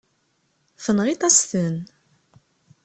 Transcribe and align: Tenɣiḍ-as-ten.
Tenɣiḍ-as-ten. 0.83 1.75